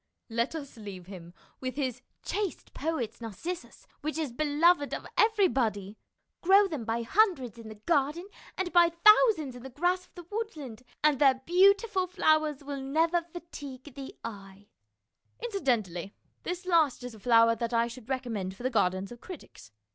[0.29, 5.99] Let us leave him with his" chaste Poet's Nar cissus, which is beloved of everybody....
[6.41, 8.27] Grow them by hundreds in the garden
[8.57, 13.21] and by thousands in the grass of the woodland, and their beautiful flowers will never
[13.21, 14.69] fatigue the eye."
[15.39, 18.71] COMMERCIAL LITERATURE 265 Incidentally this last is a flower that I should recommend for the
[18.71, 19.71] gardens of critics.